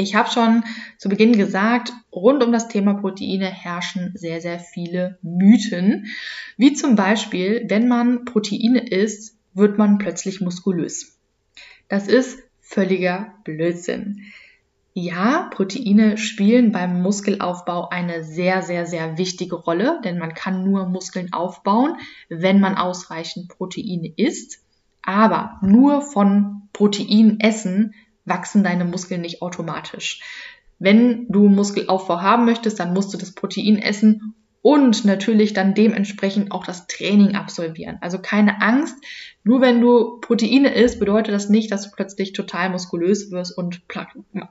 Ich 0.01 0.15
habe 0.15 0.31
schon 0.31 0.63
zu 0.97 1.09
Beginn 1.09 1.37
gesagt, 1.37 1.93
rund 2.11 2.43
um 2.43 2.51
das 2.51 2.67
Thema 2.67 2.95
Proteine 2.95 3.45
herrschen 3.45 4.11
sehr, 4.15 4.41
sehr 4.41 4.59
viele 4.59 5.19
Mythen. 5.21 6.07
Wie 6.57 6.73
zum 6.73 6.95
Beispiel, 6.95 7.65
wenn 7.69 7.87
man 7.87 8.25
Proteine 8.25 8.87
isst, 8.89 9.37
wird 9.53 9.77
man 9.77 9.99
plötzlich 9.99 10.41
muskulös. 10.41 11.19
Das 11.87 12.07
ist 12.07 12.39
völliger 12.61 13.35
Blödsinn. 13.43 14.21
Ja, 14.93 15.49
Proteine 15.53 16.17
spielen 16.17 16.71
beim 16.71 17.01
Muskelaufbau 17.01 17.89
eine 17.89 18.23
sehr, 18.23 18.61
sehr, 18.61 18.85
sehr 18.85 19.17
wichtige 19.17 19.55
Rolle, 19.55 20.01
denn 20.03 20.17
man 20.17 20.33
kann 20.33 20.63
nur 20.63 20.87
Muskeln 20.87 21.31
aufbauen, 21.31 21.95
wenn 22.27 22.59
man 22.59 22.75
ausreichend 22.75 23.49
Proteine 23.49 24.11
isst. 24.17 24.59
Aber 25.03 25.59
nur 25.61 26.01
von 26.01 26.63
Protein 26.73 27.39
essen 27.39 27.93
wachsen 28.25 28.63
deine 28.63 28.85
Muskeln 28.85 29.21
nicht 29.21 29.41
automatisch. 29.41 30.21
Wenn 30.79 31.27
du 31.27 31.47
Muskelaufbau 31.47 32.21
haben 32.21 32.45
möchtest, 32.45 32.79
dann 32.79 32.93
musst 32.93 33.13
du 33.13 33.17
das 33.17 33.33
Protein 33.33 33.77
essen 33.77 34.33
und 34.61 35.05
natürlich 35.05 35.53
dann 35.53 35.73
dementsprechend 35.73 36.51
auch 36.51 36.65
das 36.65 36.87
Training 36.87 37.35
absolvieren. 37.35 37.97
Also 38.01 38.19
keine 38.19 38.61
Angst, 38.61 38.95
nur 39.43 39.61
wenn 39.61 39.81
du 39.81 40.19
Proteine 40.19 40.73
isst, 40.73 40.99
bedeutet 40.99 41.33
das 41.33 41.49
nicht, 41.49 41.71
dass 41.71 41.83
du 41.83 41.95
plötzlich 41.95 42.33
total 42.33 42.69
muskulös 42.69 43.31
wirst 43.31 43.57
und 43.57 43.81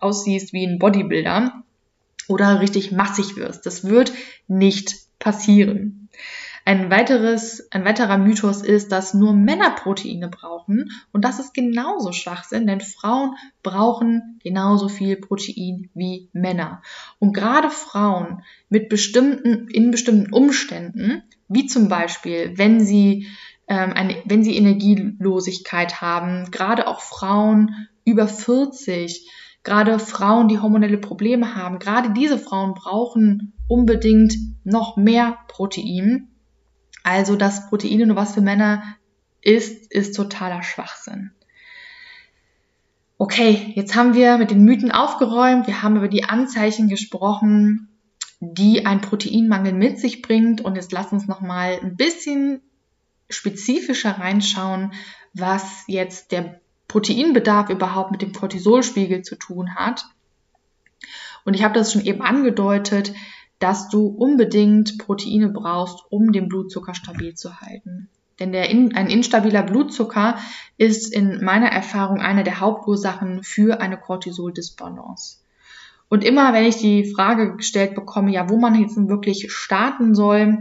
aussiehst 0.01 0.53
wie 0.53 0.67
ein 0.67 0.79
Bodybuilder 0.79 1.63
oder 2.29 2.61
richtig 2.61 2.93
massig 2.93 3.37
wirst. 3.37 3.67
Das 3.67 3.85
wird 3.85 4.13
nicht 4.49 4.97
passieren. 5.19 6.00
Ein 6.65 6.91
weiteres, 6.91 7.69
ein 7.73 7.85
weiterer 7.85 8.19
Mythos 8.19 8.63
ist, 8.63 8.93
dass 8.93 9.15
nur 9.15 9.33
Männer 9.33 9.71
Proteine 9.71 10.29
brauchen. 10.29 10.91
Und 11.13 11.25
das 11.25 11.39
ist 11.39 11.55
genauso 11.55 12.13
Schwachsinn, 12.13 12.67
denn 12.67 12.81
Frauen 12.81 13.35
brauchen 13.63 14.39
genauso 14.43 14.89
viel 14.89 15.17
Protein 15.17 15.91
wie 15.95 16.29
Männer. 16.33 16.83
Und 17.19 17.33
gerade 17.33 17.71
Frauen 17.71 18.43
mit 18.69 18.89
bestimmten, 18.89 19.69
in 19.69 19.91
bestimmten 19.91 20.33
Umständen, 20.33 21.23
wie 21.49 21.67
zum 21.67 21.89
Beispiel, 21.89 22.53
wenn 22.57 22.81
sie, 22.81 23.27
ähm, 23.67 23.93
eine, 23.93 24.17
wenn 24.25 24.45
sie 24.45 24.57
Energielosigkeit 24.57 26.01
haben, 26.01 26.51
gerade 26.51 26.87
auch 26.87 27.01
Frauen 27.01 27.89
über 28.05 28.29
40, 28.29 29.29
gerade 29.63 29.99
Frauen, 29.99 30.49
die 30.49 30.59
hormonelle 30.59 30.99
Probleme 30.99 31.55
haben, 31.55 31.79
gerade 31.79 32.13
diese 32.13 32.39
Frauen 32.39 32.75
brauchen 32.75 33.53
unbedingt 33.69 34.35
noch 34.65 34.97
mehr 34.97 35.39
Protein. 35.49 36.30
Also, 37.03 37.37
dass 37.37 37.69
Proteine 37.69 38.07
nur 38.07 38.17
was 38.17 38.35
für 38.35 38.41
Männer 38.41 38.83
ist, 39.43 39.91
ist 39.91 40.17
totaler 40.17 40.63
Schwachsinn. 40.63 41.33
Okay, 43.19 43.73
jetzt 43.75 43.95
haben 43.95 44.15
wir 44.15 44.39
mit 44.39 44.51
den 44.51 44.65
Mythen 44.65 44.91
aufgeräumt, 44.91 45.67
wir 45.67 45.83
haben 45.83 45.97
über 45.97 46.09
die 46.09 46.25
Anzeichen 46.25 46.89
gesprochen, 46.89 47.89
die 48.41 48.87
ein 48.87 49.03
Proteinmangel 49.03 49.75
mit 49.75 50.01
sich 50.01 50.23
bringt 50.23 50.63
und 50.63 50.77
jetzt 50.77 50.93
lass 50.93 51.13
uns 51.13 51.27
noch 51.29 51.43
mal 51.43 51.79
ein 51.83 51.97
bisschen 51.97 52.63
spezifischer 53.29 54.13
reinschauen, 54.13 54.95
was 55.35 55.85
jetzt 55.87 56.33
der 56.33 56.61
Proteinbedarf 56.89 57.69
überhaupt 57.69 58.11
mit 58.11 58.23
dem 58.23 58.33
Cortisolspiegel 58.33 59.23
zu 59.23 59.37
tun 59.37 59.75
hat. 59.75 60.07
Und 61.45 61.55
ich 61.55 61.63
habe 61.63 61.75
das 61.75 61.93
schon 61.93 62.05
eben 62.05 62.23
angedeutet, 62.23 63.13
dass 63.61 63.89
du 63.89 64.07
unbedingt 64.07 64.99
Proteine 64.99 65.51
brauchst, 65.51 66.01
um 66.11 66.33
den 66.33 66.49
Blutzucker 66.49 66.95
stabil 66.95 67.35
zu 67.35 67.61
halten. 67.61 68.09
Denn 68.41 68.53
der 68.53 68.71
in, 68.71 68.97
ein 68.97 69.09
instabiler 69.09 69.63
Blutzucker 69.63 70.39
ist 70.79 71.15
in 71.15 71.45
meiner 71.45 71.69
Erfahrung 71.69 72.21
eine 72.21 72.43
der 72.43 72.59
Hauptursachen 72.59 73.45
für 73.45 73.81
eine 73.81 73.99
Cortisol-Disbalance. 73.99 75.37
Und 76.09 76.25
immer 76.25 76.53
wenn 76.53 76.65
ich 76.65 76.79
die 76.79 77.05
Frage 77.05 77.57
gestellt 77.57 77.95
bekomme, 77.95 78.33
ja, 78.33 78.49
wo 78.49 78.57
man 78.57 78.75
jetzt 78.75 78.97
wirklich 78.97 79.53
starten 79.53 80.15
soll, 80.15 80.59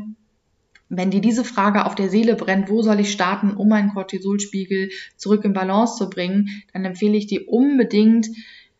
wenn 0.89 1.11
dir 1.11 1.21
diese 1.21 1.43
Frage 1.43 1.85
auf 1.85 1.95
der 1.95 2.09
Seele 2.09 2.35
brennt, 2.35 2.69
wo 2.69 2.81
soll 2.81 2.99
ich 2.99 3.11
starten, 3.11 3.51
um 3.51 3.69
meinen 3.69 3.93
Cortisolspiegel 3.93 4.89
zurück 5.15 5.45
in 5.45 5.53
Balance 5.53 5.97
zu 5.97 6.09
bringen, 6.09 6.49
dann 6.73 6.83
empfehle 6.83 7.15
ich 7.15 7.27
dir 7.27 7.47
unbedingt, 7.47 8.27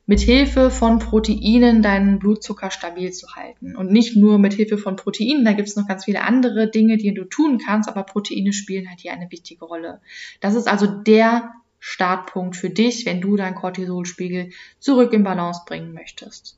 mit 0.09 0.21
Hilfe 0.21 0.71
von 0.71 0.97
Proteinen 0.97 1.83
deinen 1.83 2.17
Blutzucker 2.17 2.71
stabil 2.71 3.11
zu 3.11 3.35
halten. 3.35 3.75
Und 3.75 3.91
nicht 3.91 4.15
nur 4.15 4.39
mit 4.39 4.55
Hilfe 4.55 4.79
von 4.79 4.95
Proteinen, 4.95 5.45
da 5.45 5.53
gibt 5.53 5.67
es 5.67 5.75
noch 5.75 5.87
ganz 5.87 6.05
viele 6.05 6.23
andere 6.23 6.67
Dinge, 6.67 6.97
die 6.97 7.13
du 7.13 7.25
tun 7.25 7.59
kannst, 7.63 7.87
aber 7.87 8.01
Proteine 8.01 8.51
spielen 8.51 8.89
halt 8.89 9.01
hier 9.01 9.13
eine 9.13 9.29
wichtige 9.29 9.65
Rolle. 9.65 10.01
Das 10.41 10.55
ist 10.55 10.67
also 10.67 10.87
der 10.87 11.51
Startpunkt 11.77 12.55
für 12.55 12.71
dich, 12.71 13.05
wenn 13.05 13.21
du 13.21 13.35
deinen 13.35 13.53
Cortisolspiegel 13.53 14.49
zurück 14.79 15.13
in 15.13 15.21
Balance 15.21 15.61
bringen 15.67 15.93
möchtest. 15.93 16.57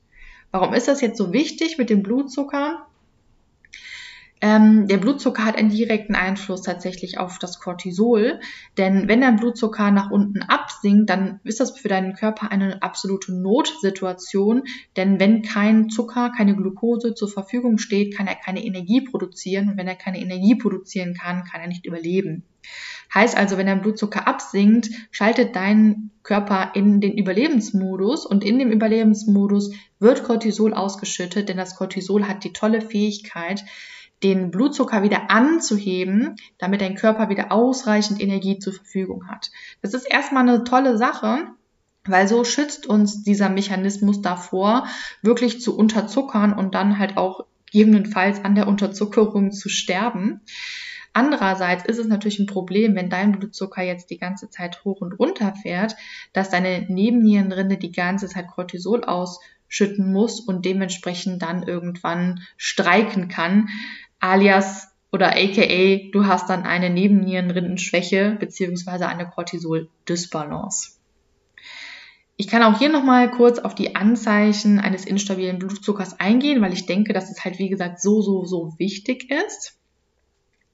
Warum 0.52 0.74
ist 0.74 0.88
das 0.88 1.02
jetzt 1.02 1.18
so 1.18 1.34
wichtig 1.34 1.78
mit 1.78 1.90
dem 1.90 2.04
Blutzucker? 2.04 2.88
Ähm, 4.42 4.88
der 4.88 4.98
Blutzucker 4.98 5.46
hat 5.46 5.56
einen 5.56 5.70
direkten 5.70 6.16
Einfluss 6.16 6.64
tatsächlich 6.64 7.20
auf 7.20 7.38
das 7.38 7.60
Cortisol, 7.60 8.40
denn 8.78 9.08
wenn 9.08 9.22
dein 9.22 9.36
Blutzucker 9.36 9.92
nach 9.92 10.10
unten 10.10 10.42
absinkt, 10.42 11.12
dann 11.12 11.40
ist 11.44 11.60
das 11.60 11.78
für 11.78 11.90
deinen 11.90 12.16
Körper 12.16 12.52
eine 12.52 12.82
absolute 12.82 13.34
Notsituation, 13.34 14.64
denn 14.98 15.20
wenn 15.20 15.44
kein 15.44 15.90
Zucker, 15.90 16.32
keine 16.36 16.56
Glucose 16.56 17.14
zur 17.14 17.30
Verfügung 17.30 17.78
steht, 17.78 18.18
kann 18.18 18.28
er 18.28 18.36
keine 18.36 18.66
Energie 18.66 19.02
produzieren. 19.02 19.70
Und 19.70 19.78
wenn 19.78 19.88
er 19.88 19.96
keine 19.96 20.20
Energie 20.20 20.56
produzieren 20.56 21.14
kann, 21.14 21.44
kann 21.44 21.62
er 21.62 21.68
nicht 21.68 21.86
überleben. 21.86 22.44
Heißt 23.14 23.38
also, 23.38 23.58
wenn 23.58 23.68
dein 23.68 23.82
Blutzucker 23.82 24.28
absinkt, 24.28 24.90
schaltet 25.12 25.56
dein 25.56 26.12
Körper 26.24 26.72
in 26.76 27.02
den 27.02 27.18
Überlebensmodus. 27.18 28.26
Und 28.26 28.44
in 28.44 28.58
dem 28.58 28.72
Überlebensmodus 28.72 29.74
wird 30.00 30.24
Cortisol 30.24 30.74
ausgeschüttet, 30.74 31.50
denn 31.50 31.58
das 31.58 31.76
Cortisol 31.76 32.28
hat 32.28 32.44
die 32.44 32.54
tolle 32.54 32.82
Fähigkeit, 32.82 33.66
den 34.24 34.52
Blutzucker 34.52 35.04
wieder 35.04 35.32
anzuheben, 35.32 36.36
damit 36.58 36.82
dein 36.82 36.96
Körper 36.96 37.30
wieder 37.30 37.52
ausreichend 37.52 38.22
Energie 38.22 38.60
zur 38.60 38.74
Verfügung 38.74 39.28
hat. 39.28 39.52
Das 39.82 39.94
ist 39.94 40.06
erstmal 40.06 40.48
eine 40.48 40.64
tolle 40.64 40.98
Sache, 40.98 41.48
weil 42.06 42.28
so 42.28 42.44
schützt 42.44 42.88
uns 42.88 43.24
dieser 43.24 43.50
Mechanismus 43.50 44.22
davor, 44.22 44.88
wirklich 45.22 45.62
zu 45.62 45.78
unterzuckern 45.78 46.54
und 46.54 46.76
dann 46.76 47.00
halt 47.00 47.18
auch 47.18 47.46
gegebenenfalls 47.66 48.44
an 48.44 48.56
der 48.56 48.68
Unterzuckerung 48.68 49.52
zu 49.52 49.70
sterben. 49.70 50.42
Andererseits 51.14 51.86
ist 51.86 52.00
es 52.00 52.08
natürlich 52.08 52.40
ein 52.40 52.46
Problem, 52.46 52.96
wenn 52.96 53.10
dein 53.10 53.34
Blutzucker 53.34 53.82
jetzt 53.84 54.10
die 54.10 54.18
ganze 54.18 54.50
Zeit 54.50 54.84
hoch 54.86 55.02
und 55.02 55.14
runter 55.14 55.54
fährt, 55.62 55.96
dass 56.32 56.50
deine 56.50 56.86
Nebennierenrinde 56.88 57.78
die 57.78 57.92
ganze 57.92 58.28
Zeit 58.28 58.48
Cortisol 58.48 59.04
ausschütten 59.04 60.12
muss 60.12 60.40
und 60.40 60.66
dementsprechend 60.66 61.42
dann 61.42 61.64
irgendwann 61.64 62.42
streiken 62.56 63.28
kann 63.28 63.68
alias 64.22 64.88
oder 65.12 65.36
aka 65.36 66.10
du 66.12 66.26
hast 66.26 66.50
dann 66.50 66.64
eine 66.64 66.90
Nebennierenrindenschwäche 66.90 68.38
beziehungsweise 68.40 69.08
eine 69.08 69.30
Cortisol-Dysbalance. 69.30 70.98
Ich 72.38 72.48
kann 72.48 72.64
auch 72.64 72.80
hier 72.80 72.90
nochmal 72.90 73.30
kurz 73.30 73.60
auf 73.60 73.76
die 73.76 73.96
Anzeichen 73.96 74.80
eines 74.80 75.06
instabilen 75.06 75.60
Blutzuckers 75.60 76.20
eingehen, 76.20 76.62
weil 76.62 76.74
ich 76.74 76.86
denke, 76.86 77.14
dass 77.14 77.30
es 77.30 77.44
halt 77.44 77.60
wie 77.60 77.70
gesagt 77.70 78.02
so, 78.02 78.22
so, 78.22 78.46
so 78.46 78.74
wichtig 78.78 79.30
ist. 79.30 79.78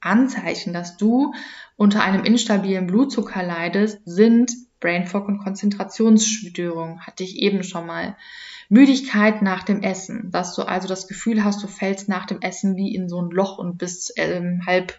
Anzeichen, 0.00 0.72
dass 0.72 0.96
du 0.96 1.34
unter 1.76 2.02
einem 2.02 2.24
instabilen 2.24 2.86
Blutzucker 2.86 3.42
leidest, 3.42 4.00
sind 4.04 4.52
Brain 4.80 5.06
Fog 5.06 5.28
und 5.28 5.38
Konzentrationsstörungen. 5.38 7.00
Hatte 7.00 7.24
ich 7.24 7.38
eben 7.38 7.62
schon 7.62 7.86
mal. 7.86 8.16
Müdigkeit 8.70 9.40
nach 9.40 9.62
dem 9.62 9.82
Essen, 9.82 10.30
dass 10.30 10.54
du 10.54 10.62
also 10.62 10.88
das 10.88 11.08
Gefühl 11.08 11.42
hast, 11.42 11.62
du 11.62 11.68
fällst 11.68 12.08
nach 12.08 12.26
dem 12.26 12.42
Essen 12.42 12.76
wie 12.76 12.94
in 12.94 13.08
so 13.08 13.20
ein 13.20 13.30
Loch 13.30 13.56
und 13.56 13.78
bist 13.78 14.12
ähm, 14.16 14.62
halb 14.66 14.92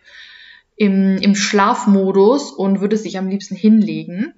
im, 0.76 1.18
im 1.18 1.36
Schlafmodus 1.36 2.52
und 2.52 2.80
würdest 2.80 3.06
dich 3.06 3.18
am 3.18 3.28
liebsten 3.28 3.56
hinlegen. 3.56 4.34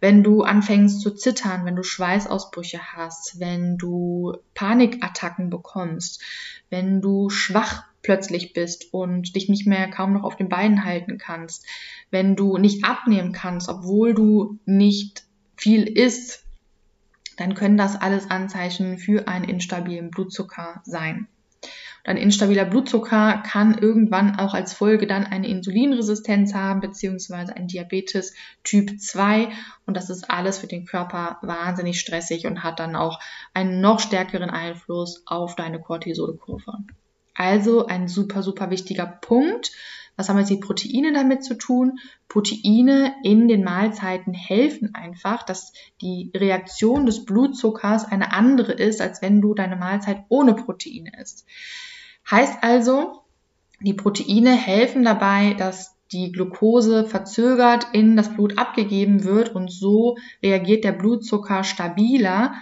Wenn 0.00 0.22
du 0.22 0.42
anfängst 0.42 1.00
zu 1.00 1.12
zittern, 1.12 1.64
wenn 1.64 1.76
du 1.76 1.82
Schweißausbrüche 1.82 2.80
hast, 2.92 3.38
wenn 3.38 3.78
du 3.78 4.36
Panikattacken 4.54 5.50
bekommst, 5.50 6.20
wenn 6.68 7.00
du 7.00 7.30
schwach 7.30 7.84
plötzlich 8.04 8.52
bist 8.52 8.94
und 8.94 9.34
dich 9.34 9.48
nicht 9.48 9.66
mehr 9.66 9.90
kaum 9.90 10.12
noch 10.12 10.22
auf 10.22 10.36
den 10.36 10.48
Beinen 10.48 10.84
halten 10.84 11.18
kannst, 11.18 11.66
wenn 12.10 12.36
du 12.36 12.58
nicht 12.58 12.84
abnehmen 12.84 13.32
kannst, 13.32 13.68
obwohl 13.68 14.14
du 14.14 14.60
nicht 14.64 15.24
viel 15.56 15.88
isst, 15.88 16.44
dann 17.36 17.54
können 17.54 17.76
das 17.76 18.00
alles 18.00 18.30
Anzeichen 18.30 18.98
für 18.98 19.26
einen 19.26 19.44
instabilen 19.44 20.10
Blutzucker 20.10 20.82
sein. 20.84 21.26
Und 22.06 22.10
ein 22.10 22.16
instabiler 22.18 22.66
Blutzucker 22.66 23.42
kann 23.46 23.78
irgendwann 23.78 24.38
auch 24.38 24.52
als 24.52 24.74
Folge 24.74 25.06
dann 25.06 25.24
eine 25.24 25.48
Insulinresistenz 25.48 26.52
haben, 26.52 26.80
beziehungsweise 26.80 27.56
ein 27.56 27.66
Diabetes 27.66 28.34
Typ 28.62 29.00
2. 29.00 29.48
Und 29.86 29.96
das 29.96 30.10
ist 30.10 30.30
alles 30.30 30.58
für 30.58 30.66
den 30.66 30.84
Körper 30.84 31.38
wahnsinnig 31.40 31.98
stressig 31.98 32.46
und 32.46 32.62
hat 32.62 32.78
dann 32.78 32.94
auch 32.94 33.20
einen 33.54 33.80
noch 33.80 34.00
stärkeren 34.00 34.50
Einfluss 34.50 35.22
auf 35.24 35.56
deine 35.56 35.80
Cortisolkurve. 35.80 36.84
Also 37.34 37.86
ein 37.86 38.08
super, 38.08 38.42
super 38.42 38.70
wichtiger 38.70 39.06
Punkt. 39.06 39.72
Was 40.16 40.28
haben 40.28 40.38
jetzt 40.38 40.50
die 40.50 40.58
Proteine 40.58 41.12
damit 41.12 41.42
zu 41.42 41.54
tun? 41.54 41.98
Proteine 42.28 43.14
in 43.24 43.48
den 43.48 43.64
Mahlzeiten 43.64 44.32
helfen 44.32 44.94
einfach, 44.94 45.42
dass 45.42 45.72
die 46.00 46.30
Reaktion 46.34 47.06
des 47.06 47.24
Blutzuckers 47.24 48.04
eine 48.04 48.32
andere 48.32 48.72
ist, 48.72 49.00
als 49.00 49.22
wenn 49.22 49.40
du 49.40 49.54
deine 49.54 49.76
Mahlzeit 49.76 50.24
ohne 50.28 50.54
Proteine 50.54 51.10
isst. 51.20 51.46
Heißt 52.30 52.58
also, 52.62 53.24
die 53.80 53.94
Proteine 53.94 54.52
helfen 54.52 55.04
dabei, 55.04 55.54
dass 55.54 55.96
die 56.12 56.30
Glucose 56.30 57.06
verzögert 57.06 57.88
in 57.92 58.16
das 58.16 58.32
Blut 58.34 58.56
abgegeben 58.56 59.24
wird 59.24 59.54
und 59.54 59.72
so 59.72 60.16
reagiert 60.42 60.84
der 60.84 60.92
Blutzucker 60.92 61.64
stabiler, 61.64 62.54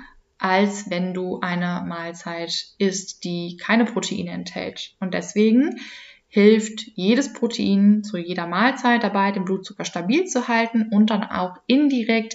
als 0.43 0.91
wenn 0.91 1.15
du 1.15 1.39
eine 1.41 1.85
Mahlzeit 1.87 2.53
isst, 2.79 3.23
die 3.23 3.57
keine 3.59 3.85
Proteine 3.85 4.33
enthält. 4.33 4.97
Und 4.99 5.15
deswegen 5.15 5.79
hilft 6.27 6.89
jedes 6.97 7.33
Protein 7.33 8.03
zu 8.03 8.19
jeder 8.19 8.49
Mahlzeit 8.49 9.05
dabei, 9.05 9.31
den 9.31 9.45
Blutzucker 9.45 9.85
stabil 9.85 10.25
zu 10.25 10.49
halten 10.49 10.89
und 10.91 11.11
dann 11.11 11.23
auch 11.23 11.59
indirekt 11.69 12.35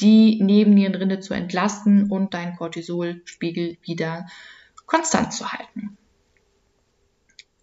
die 0.00 0.42
Nebennierenrinde 0.42 1.20
zu 1.20 1.34
entlasten 1.34 2.10
und 2.10 2.32
deinen 2.32 2.56
Cortisolspiegel 2.56 3.76
wieder 3.82 4.26
konstant 4.86 5.34
zu 5.34 5.52
halten. 5.52 5.98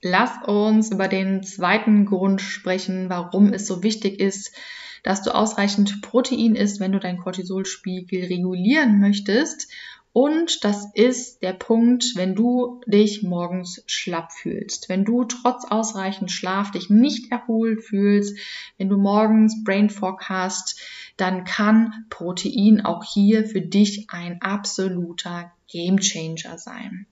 Lass 0.04 0.32
uns 0.46 0.92
über 0.92 1.08
den 1.08 1.42
zweiten 1.42 2.06
Grund 2.06 2.42
sprechen, 2.42 3.10
warum 3.10 3.54
es 3.54 3.66
so 3.66 3.82
wichtig 3.82 4.20
ist, 4.20 4.56
dass 5.04 5.22
du 5.22 5.34
ausreichend 5.34 6.02
Protein 6.02 6.56
isst, 6.56 6.80
wenn 6.80 6.92
du 6.92 7.00
deinen 7.00 7.20
Cortisolspiegel 7.20 8.26
regulieren 8.26 9.00
möchtest. 9.00 9.70
Und 10.12 10.64
das 10.64 10.88
ist 10.96 11.44
der 11.44 11.54
Punkt, 11.54 12.14
wenn 12.16 12.34
du 12.34 12.82
dich 12.88 13.22
morgens 13.22 13.84
schlapp 13.86 14.32
fühlst, 14.34 14.90
wenn 14.90 15.06
du 15.06 15.24
trotz 15.24 15.66
ausreichend 15.70 16.32
Schlaf 16.32 16.72
dich 16.72 16.90
nicht 16.90 17.32
erholt 17.32 17.84
fühlst, 17.84 18.38
wenn 18.78 18.90
du 18.90 18.98
morgens 18.98 19.64
Brain 19.64 19.90
Fog 19.90 20.24
hast, 20.28 20.80
dann 21.16 21.44
kann 21.44 22.06
Protein 22.10 22.84
auch 22.84 23.04
hier 23.04 23.46
für 23.46 23.62
dich 23.62 24.08
ein 24.10 24.42
absoluter 24.42 25.52
Game 25.68 26.00
Changer 26.00 26.58
sein. 26.58 27.06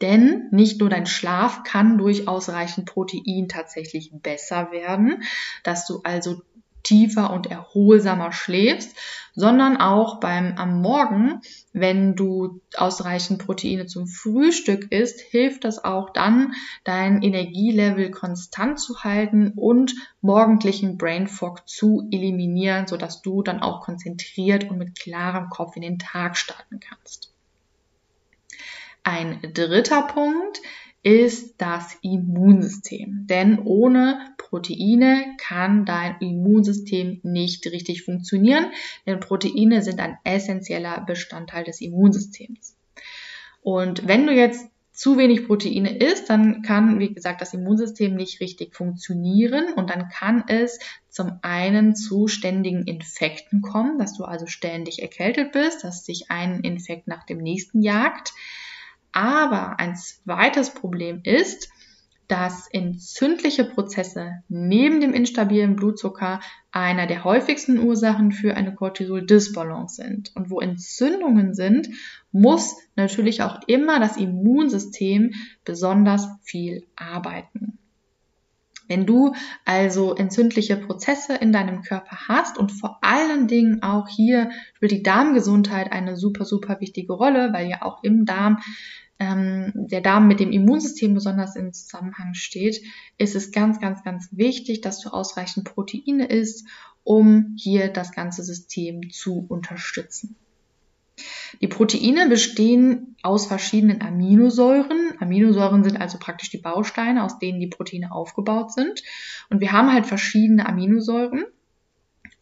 Denn 0.00 0.48
nicht 0.52 0.78
nur 0.78 0.90
dein 0.90 1.06
Schlaf 1.06 1.64
kann 1.64 1.98
durch 1.98 2.28
ausreichend 2.28 2.86
Protein 2.86 3.48
tatsächlich 3.48 4.12
besser 4.12 4.70
werden, 4.70 5.24
dass 5.64 5.86
du 5.86 6.00
also 6.04 6.42
tiefer 6.82 7.32
und 7.32 7.46
erholsamer 7.48 8.32
schläfst, 8.32 8.96
sondern 9.34 9.76
auch 9.76 10.18
beim 10.18 10.54
am 10.56 10.82
Morgen, 10.82 11.40
wenn 11.72 12.16
du 12.16 12.60
ausreichend 12.76 13.44
Proteine 13.44 13.86
zum 13.86 14.08
Frühstück 14.08 14.90
isst, 14.90 15.20
hilft 15.20 15.64
das 15.64 15.84
auch 15.84 16.10
dann, 16.10 16.54
dein 16.82 17.22
Energielevel 17.22 18.10
konstant 18.10 18.80
zu 18.80 19.04
halten 19.04 19.52
und 19.54 19.94
morgendlichen 20.20 20.98
Brain 20.98 21.28
Fog 21.28 21.68
zu 21.68 22.08
eliminieren, 22.10 22.88
sodass 22.88 23.22
du 23.22 23.42
dann 23.42 23.62
auch 23.62 23.80
konzentriert 23.80 24.68
und 24.68 24.78
mit 24.78 24.98
klarem 24.98 25.50
Kopf 25.50 25.76
in 25.76 25.82
den 25.82 25.98
Tag 26.00 26.36
starten 26.36 26.80
kannst. 26.80 27.32
Ein 29.04 29.40
dritter 29.54 30.02
Punkt 30.02 30.60
ist 31.02 31.54
das 31.58 31.96
Immunsystem. 32.02 33.26
Denn 33.26 33.60
ohne 33.60 34.34
Proteine 34.36 35.36
kann 35.38 35.84
dein 35.84 36.16
Immunsystem 36.20 37.20
nicht 37.22 37.66
richtig 37.66 38.02
funktionieren, 38.02 38.66
denn 39.06 39.20
Proteine 39.20 39.82
sind 39.82 40.00
ein 40.00 40.18
essentieller 40.24 41.00
Bestandteil 41.06 41.64
des 41.64 41.80
Immunsystems. 41.80 42.76
Und 43.62 44.06
wenn 44.06 44.26
du 44.26 44.32
jetzt 44.32 44.68
zu 44.98 45.16
wenig 45.16 45.46
Proteine 45.46 45.96
isst, 45.96 46.28
dann 46.28 46.62
kann, 46.62 46.98
wie 46.98 47.14
gesagt, 47.14 47.40
das 47.40 47.54
Immunsystem 47.54 48.16
nicht 48.16 48.40
richtig 48.40 48.74
funktionieren 48.74 49.72
und 49.74 49.90
dann 49.90 50.08
kann 50.08 50.42
es 50.48 50.80
zum 51.08 51.38
einen 51.42 51.94
zu 51.94 52.26
ständigen 52.26 52.82
Infekten 52.82 53.62
kommen, 53.62 53.98
dass 53.98 54.16
du 54.16 54.24
also 54.24 54.46
ständig 54.46 55.00
erkältet 55.00 55.52
bist, 55.52 55.84
dass 55.84 56.04
sich 56.04 56.32
ein 56.32 56.62
Infekt 56.62 57.06
nach 57.06 57.24
dem 57.24 57.38
nächsten 57.38 57.80
jagt. 57.80 58.32
Aber 59.12 59.78
ein 59.78 59.96
zweites 59.96 60.70
Problem 60.70 61.20
ist, 61.24 61.68
dass 62.28 62.68
entzündliche 62.70 63.64
Prozesse 63.64 64.42
neben 64.48 65.00
dem 65.00 65.14
instabilen 65.14 65.76
Blutzucker 65.76 66.40
einer 66.70 67.06
der 67.06 67.24
häufigsten 67.24 67.78
Ursachen 67.78 68.32
für 68.32 68.54
eine 68.54 68.74
Cortisol-Disbalance 68.74 69.94
sind. 70.02 70.36
Und 70.36 70.50
wo 70.50 70.60
Entzündungen 70.60 71.54
sind, 71.54 71.88
muss 72.30 72.76
natürlich 72.96 73.42
auch 73.42 73.60
immer 73.66 73.98
das 73.98 74.18
Immunsystem 74.18 75.32
besonders 75.64 76.28
viel 76.42 76.86
arbeiten. 76.96 77.77
Wenn 78.88 79.06
du 79.06 79.34
also 79.64 80.14
entzündliche 80.14 80.76
Prozesse 80.76 81.36
in 81.36 81.52
deinem 81.52 81.82
Körper 81.82 82.28
hast 82.28 82.58
und 82.58 82.72
vor 82.72 82.98
allen 83.02 83.46
Dingen 83.46 83.82
auch 83.82 84.08
hier 84.08 84.50
spielt 84.74 84.92
die 84.92 85.02
Darmgesundheit 85.02 85.92
eine 85.92 86.16
super, 86.16 86.44
super 86.44 86.80
wichtige 86.80 87.12
Rolle, 87.12 87.52
weil 87.52 87.68
ja 87.68 87.82
auch 87.82 88.02
im 88.02 88.24
Darm 88.24 88.58
ähm, 89.20 89.72
der 89.74 90.00
Darm 90.00 90.28
mit 90.28 90.40
dem 90.40 90.52
Immunsystem 90.52 91.14
besonders 91.14 91.56
im 91.56 91.72
Zusammenhang 91.72 92.34
steht, 92.34 92.82
ist 93.18 93.34
es 93.34 93.50
ganz, 93.50 93.80
ganz, 93.80 94.02
ganz 94.04 94.28
wichtig, 94.32 94.80
dass 94.80 95.00
du 95.00 95.10
ausreichend 95.10 95.64
Proteine 95.64 96.26
isst, 96.26 96.66
um 97.02 97.56
hier 97.58 97.88
das 97.88 98.12
ganze 98.12 98.42
System 98.42 99.10
zu 99.10 99.44
unterstützen. 99.48 100.36
Die 101.60 101.68
Proteine 101.68 102.28
bestehen 102.28 103.16
aus 103.22 103.46
verschiedenen 103.46 104.02
Aminosäuren. 104.02 105.14
Aminosäuren 105.20 105.84
sind 105.84 106.00
also 106.00 106.18
praktisch 106.18 106.50
die 106.50 106.58
Bausteine, 106.58 107.24
aus 107.24 107.38
denen 107.38 107.60
die 107.60 107.66
Proteine 107.66 108.12
aufgebaut 108.12 108.72
sind. 108.72 109.02
Und 109.50 109.60
wir 109.60 109.72
haben 109.72 109.92
halt 109.92 110.06
verschiedene 110.06 110.66
Aminosäuren. 110.66 111.44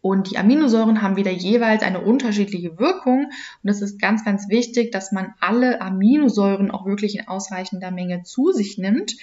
Und 0.01 0.31
die 0.31 0.37
Aminosäuren 0.37 1.01
haben 1.01 1.15
wieder 1.15 1.31
jeweils 1.31 1.83
eine 1.83 2.01
unterschiedliche 2.01 2.77
Wirkung. 2.79 3.31
Und 3.63 3.69
es 3.69 3.81
ist 3.81 3.99
ganz, 3.99 4.23
ganz 4.23 4.47
wichtig, 4.49 4.91
dass 4.91 5.11
man 5.11 5.33
alle 5.39 5.81
Aminosäuren 5.81 6.71
auch 6.71 6.85
wirklich 6.85 7.17
in 7.17 7.27
ausreichender 7.27 7.91
Menge 7.91 8.23
zu 8.23 8.51
sich 8.51 8.77
nimmt, 8.77 9.13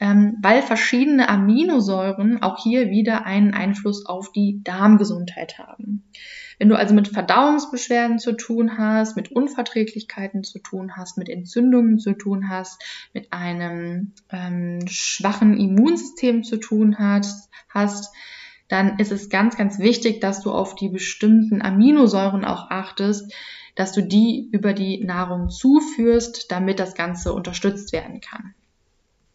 ähm, 0.00 0.38
weil 0.40 0.62
verschiedene 0.62 1.28
Aminosäuren 1.28 2.42
auch 2.42 2.62
hier 2.62 2.90
wieder 2.90 3.26
einen 3.26 3.54
Einfluss 3.54 4.06
auf 4.06 4.32
die 4.32 4.60
Darmgesundheit 4.62 5.58
haben. 5.58 6.04
Wenn 6.58 6.68
du 6.68 6.76
also 6.76 6.94
mit 6.94 7.08
Verdauungsbeschwerden 7.08 8.18
zu 8.18 8.32
tun 8.32 8.78
hast, 8.78 9.16
mit 9.16 9.32
Unverträglichkeiten 9.32 10.44
zu 10.44 10.58
tun 10.58 10.96
hast, 10.96 11.18
mit 11.18 11.28
Entzündungen 11.28 11.98
zu 11.98 12.12
tun 12.12 12.48
hast, 12.48 12.82
mit 13.12 13.32
einem 13.32 14.12
ähm, 14.30 14.80
schwachen 14.86 15.58
Immunsystem 15.58 16.44
zu 16.44 16.58
tun 16.58 16.98
hast, 16.98 17.50
hast, 17.68 18.14
dann 18.68 18.98
ist 18.98 19.12
es 19.12 19.28
ganz, 19.28 19.56
ganz 19.56 19.78
wichtig, 19.78 20.20
dass 20.20 20.40
du 20.40 20.50
auf 20.50 20.74
die 20.74 20.88
bestimmten 20.88 21.60
Aminosäuren 21.60 22.44
auch 22.44 22.70
achtest, 22.70 23.32
dass 23.74 23.92
du 23.92 24.02
die 24.02 24.48
über 24.52 24.72
die 24.72 25.04
Nahrung 25.04 25.50
zuführst, 25.50 26.50
damit 26.50 26.78
das 26.78 26.94
Ganze 26.94 27.32
unterstützt 27.32 27.92
werden 27.92 28.20
kann. 28.20 28.54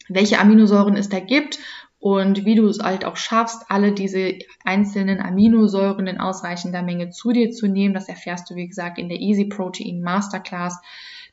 Welche 0.07 0.39
Aminosäuren 0.39 0.95
es 0.95 1.09
da 1.09 1.19
gibt 1.19 1.59
und 1.99 2.45
wie 2.45 2.55
du 2.55 2.67
es 2.67 2.79
halt 2.79 3.03
auch 3.03 3.17
schaffst, 3.17 3.65
alle 3.67 3.91
diese 3.91 4.39
einzelnen 4.63 5.19
Aminosäuren 5.19 6.07
in 6.07 6.17
ausreichender 6.17 6.81
Menge 6.81 7.09
zu 7.09 7.33
dir 7.33 7.51
zu 7.51 7.67
nehmen, 7.67 7.93
das 7.93 8.07
erfährst 8.07 8.49
du, 8.49 8.55
wie 8.55 8.67
gesagt, 8.67 8.97
in 8.97 9.09
der 9.09 9.19
Easy 9.19 9.45
Protein 9.45 10.01
Masterclass, 10.01 10.79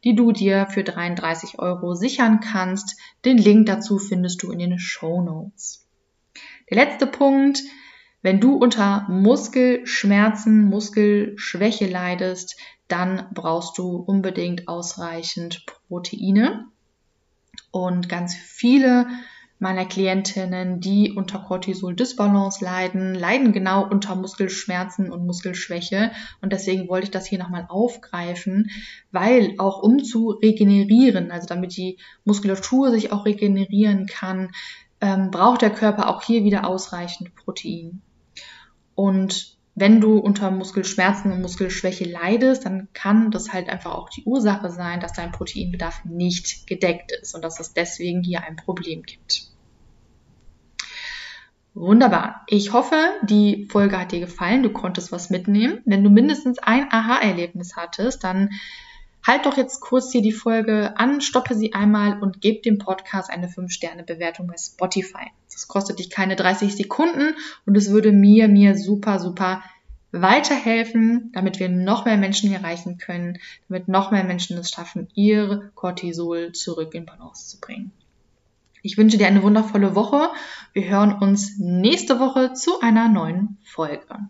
die 0.02 0.16
du 0.16 0.32
dir 0.32 0.66
für 0.66 0.82
33 0.82 1.60
Euro 1.60 1.94
sichern 1.94 2.40
kannst. 2.40 2.98
Den 3.24 3.38
Link 3.38 3.66
dazu 3.66 3.98
findest 3.98 4.42
du 4.42 4.50
in 4.50 4.58
den 4.58 4.78
Show 4.80 5.22
Notes. 5.22 5.86
Der 6.68 6.84
letzte 6.84 7.06
Punkt, 7.06 7.62
wenn 8.22 8.40
du 8.40 8.56
unter 8.56 9.06
Muskelschmerzen, 9.08 10.64
Muskelschwäche 10.64 11.86
leidest, 11.86 12.56
dann 12.88 13.28
brauchst 13.32 13.78
du 13.78 13.96
unbedingt 13.96 14.66
ausreichend 14.66 15.64
Proteine. 15.88 16.66
Und 17.70 18.08
ganz 18.08 18.34
viele 18.34 19.06
meiner 19.58 19.86
Klientinnen, 19.86 20.80
die 20.80 21.12
unter 21.12 21.38
Cortisol-Disbalance 21.38 22.62
leiden, 22.64 23.14
leiden 23.14 23.52
genau 23.52 23.88
unter 23.88 24.14
Muskelschmerzen 24.14 25.10
und 25.10 25.26
Muskelschwäche. 25.26 26.12
Und 26.42 26.52
deswegen 26.52 26.88
wollte 26.88 27.04
ich 27.04 27.10
das 27.10 27.26
hier 27.26 27.38
nochmal 27.38 27.66
aufgreifen, 27.68 28.70
weil 29.12 29.54
auch 29.58 29.82
um 29.82 30.04
zu 30.04 30.30
regenerieren, 30.30 31.30
also 31.30 31.46
damit 31.46 31.76
die 31.76 31.98
Muskulatur 32.24 32.90
sich 32.90 33.12
auch 33.12 33.24
regenerieren 33.24 34.06
kann, 34.06 34.50
ähm, 35.00 35.30
braucht 35.30 35.62
der 35.62 35.70
Körper 35.70 36.10
auch 36.10 36.22
hier 36.22 36.44
wieder 36.44 36.66
ausreichend 36.66 37.34
Protein. 37.34 38.02
Und 38.94 39.55
wenn 39.78 40.00
du 40.00 40.16
unter 40.16 40.50
Muskelschmerzen 40.50 41.30
und 41.30 41.42
Muskelschwäche 41.42 42.04
leidest, 42.04 42.64
dann 42.64 42.88
kann 42.94 43.30
das 43.30 43.52
halt 43.52 43.68
einfach 43.68 43.94
auch 43.94 44.08
die 44.08 44.24
Ursache 44.24 44.70
sein, 44.70 45.00
dass 45.00 45.12
dein 45.12 45.32
Proteinbedarf 45.32 46.02
nicht 46.06 46.66
gedeckt 46.66 47.12
ist 47.12 47.34
und 47.34 47.42
dass 47.44 47.60
es 47.60 47.74
deswegen 47.74 48.22
hier 48.22 48.42
ein 48.42 48.56
Problem 48.56 49.02
gibt. 49.02 49.50
Wunderbar. 51.74 52.42
Ich 52.46 52.72
hoffe, 52.72 52.96
die 53.28 53.66
Folge 53.70 54.00
hat 54.00 54.12
dir 54.12 54.20
gefallen. 54.20 54.62
Du 54.62 54.70
konntest 54.70 55.12
was 55.12 55.28
mitnehmen. 55.28 55.82
Wenn 55.84 56.02
du 56.02 56.08
mindestens 56.08 56.58
ein 56.58 56.90
Aha-Erlebnis 56.90 57.76
hattest, 57.76 58.24
dann 58.24 58.52
halt 59.26 59.46
doch 59.46 59.56
jetzt 59.56 59.80
kurz 59.80 60.12
hier 60.12 60.22
die 60.22 60.32
Folge 60.32 60.96
an, 60.96 61.20
stoppe 61.20 61.54
sie 61.54 61.74
einmal 61.74 62.22
und 62.22 62.40
gib 62.40 62.62
dem 62.62 62.78
Podcast 62.78 63.30
eine 63.30 63.48
5-Sterne-Bewertung 63.48 64.46
bei 64.46 64.56
Spotify. 64.56 65.30
Das 65.52 65.68
kostet 65.68 65.98
dich 65.98 66.10
keine 66.10 66.36
30 66.36 66.76
Sekunden 66.76 67.34
und 67.64 67.76
es 67.76 67.90
würde 67.90 68.12
mir, 68.12 68.48
mir 68.48 68.76
super, 68.76 69.18
super 69.18 69.62
weiterhelfen, 70.12 71.30
damit 71.32 71.58
wir 71.58 71.68
noch 71.68 72.04
mehr 72.04 72.16
Menschen 72.16 72.52
erreichen 72.52 72.98
können, 72.98 73.38
damit 73.68 73.88
noch 73.88 74.10
mehr 74.10 74.24
Menschen 74.24 74.56
es 74.58 74.70
schaffen, 74.70 75.08
ihr 75.14 75.70
Cortisol 75.74 76.52
zurück 76.52 76.94
in 76.94 77.06
Balance 77.06 77.48
zu 77.48 77.60
bringen. 77.60 77.92
Ich 78.82 78.96
wünsche 78.96 79.18
dir 79.18 79.26
eine 79.26 79.42
wundervolle 79.42 79.96
Woche. 79.96 80.30
Wir 80.72 80.84
hören 80.84 81.14
uns 81.14 81.58
nächste 81.58 82.20
Woche 82.20 82.52
zu 82.52 82.80
einer 82.80 83.08
neuen 83.08 83.58
Folge. 83.64 84.28